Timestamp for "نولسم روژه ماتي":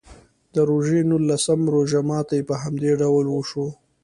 1.09-2.39